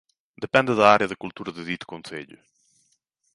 Depende 0.43 0.75
da 0.79 0.85
área 0.95 1.07
de 1.11 1.15
cultura 1.23 1.51
de 1.55 1.63
dito 1.69 1.85
concello. 1.91 2.37